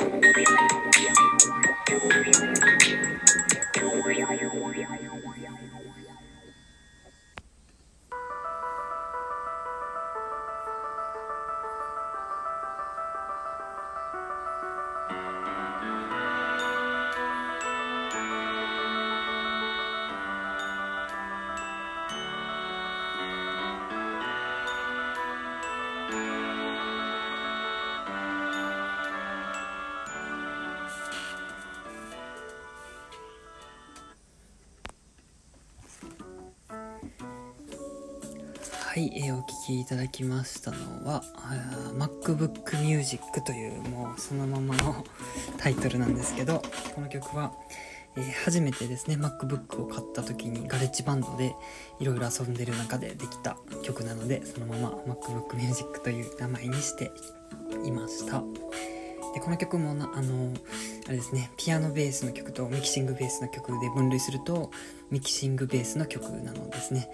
[0.00, 0.58] Yeah.
[38.98, 41.22] はい、えーお聴きいただきましたのは
[41.94, 45.04] MacBook Music というもうそのままの
[45.56, 46.60] タイトルなんですけど
[46.96, 47.52] この曲は、
[48.16, 51.54] えー初めてですね MacBook を買った時にガレッジバンドで
[52.00, 57.12] いろいろ遊んでる中でできた曲なのでそのまま MacBook Music という名前にして
[57.84, 58.42] いました。
[59.32, 60.52] でこの曲もなあの
[61.06, 64.72] あれですねピアノベースの曲とミキシングベースの曲で分類すると
[65.12, 67.08] ミキシングベースの曲なのですね。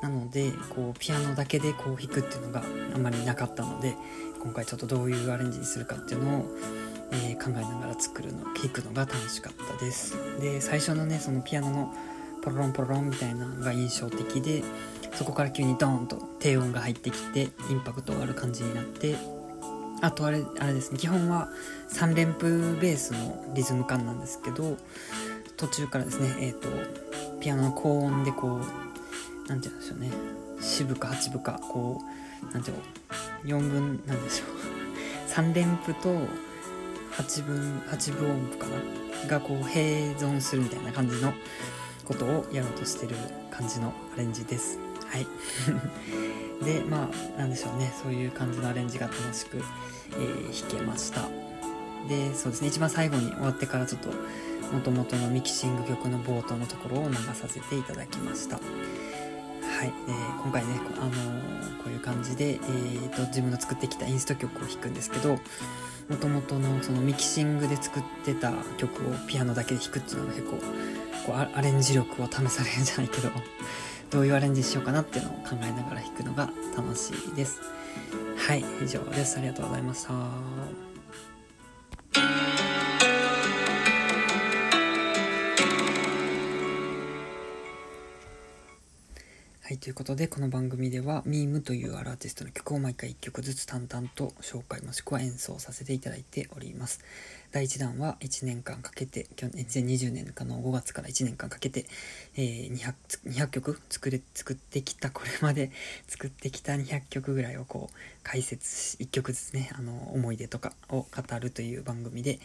[0.00, 2.62] なのでこうピアノだけでこう弾くっていうのが
[2.94, 3.96] あんまりなかったので
[4.40, 6.44] 今回ちょっとどういうアレンジにするかっていうのを、
[7.12, 10.16] えー考えながら作るの弾くのが楽しかったです。
[10.40, 11.94] で最初のねそのピアノの
[12.42, 14.62] ポロロンポロロンみたいなのが印象的で
[15.14, 19.16] そこから急にドーンと低音が入ってきてインパクトがある感じになって
[20.00, 21.48] あとあれあれですね基本は
[21.90, 24.76] 3連符ベースのリズム感なんですけど
[25.56, 26.68] 途中からですねえっ、と
[27.40, 28.87] ピアノの高音でこう
[29.48, 30.10] なんて言うんでしょうね。
[30.60, 32.00] 四分か八分かこ
[32.50, 32.76] うなんていう
[33.50, 34.48] の？4分なんでしょう。
[35.30, 36.14] 3連符と
[37.16, 39.28] 8分8分音符かな？
[39.28, 41.32] がこう併存するみたいな感じの
[42.04, 43.16] ことをやろうとしてる
[43.50, 44.78] 感じのアレンジです。
[45.06, 45.26] はい。
[46.64, 47.92] でまあなんでしょうね。
[48.02, 49.58] そういう感じのアレンジが楽しく、
[50.12, 51.22] えー弾けました。
[52.08, 52.68] でそうですね。
[52.68, 54.10] 一番最後に終わってからちょっと
[54.72, 58.60] 元々のミキシング曲の冒頭のところを流させていただきました。
[59.78, 65.38] はい、えー今回ね、こあのーこういう感じで、えーと自分の作ってきたインスト曲を弾くんですけど
[66.08, 70.56] 元々のそのミキシングで作ってた曲をピアノだけで弾くっていうのが結構
[71.26, 73.30] こうアレンジ力を試されるじゃないけど
[74.10, 77.60] どういうアレンジしようかなっていうのを考えながら弾くのが楽しいです。
[78.36, 78.64] はい。
[78.82, 79.38] 以上です。
[79.38, 80.12] ありがとうございました。
[89.68, 97.04] はい、ということで、この番組では、ミームというアーティストの曲を毎回1曲ずつ淡々と紹介もしくは演奏させていただいております。
[97.52, 101.84] 第1弾は1年間かけて、去年2020年かの5月から1年間かけて、
[102.34, 102.94] えー 200,
[103.26, 105.70] 200曲作れ作ってきた、これまで
[106.08, 112.38] 作ってきた200曲ぐらいをこう解説し、1曲ずつね、あの思い出とかを語るという番組で、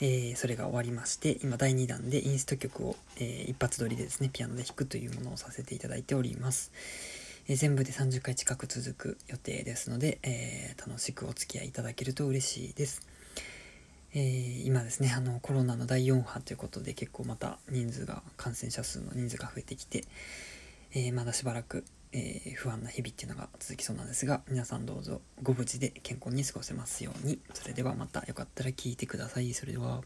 [0.00, 6.72] えーそれが終わりまして今第2弾でインスト曲を、えー一発撮りでですねピアノで弾くというものをさせていただいております、
[7.48, 13.02] えー全部で30回近く続く予定ですので、え楽しくお付き合いいただけると嬉しいです。
[14.14, 20.04] え今ですねあのコロナの第4波ということで結構また人数が感染者数の人数が増えてきて、
[20.94, 27.40] えまだしばらく、えー不安な日々っていうのが続きそうなんですが皆さんどうぞご無事で健康に過ごせますように。
[27.52, 29.52] それではまたよかったら聞いてください。
[29.52, 30.02] それでは。